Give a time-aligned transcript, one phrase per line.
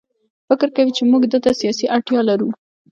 [0.47, 2.49] فکر کوي چې موږ ده ته سیاسي اړتیا لرو.